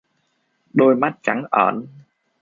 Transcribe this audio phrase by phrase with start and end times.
[0.73, 1.87] Đôi mắt trắng ởn